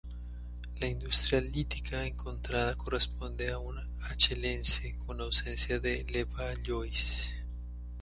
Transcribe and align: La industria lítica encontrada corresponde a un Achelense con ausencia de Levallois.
La 0.79 0.87
industria 0.87 1.39
lítica 1.39 2.07
encontrada 2.07 2.75
corresponde 2.75 3.51
a 3.51 3.59
un 3.59 3.77
Achelense 4.09 4.97
con 4.97 5.21
ausencia 5.21 5.79
de 5.79 6.03
Levallois. 6.05 7.29